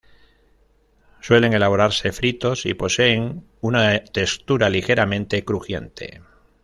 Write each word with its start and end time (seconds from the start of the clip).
Suelen 1.21 1.53
elaborarse 1.53 2.11
fritos 2.11 2.65
y 2.65 2.73
poseen 2.73 3.45
una 3.61 3.99
textura 4.03 4.67
ligeramente 4.67 5.45
crujiente. 5.45 6.23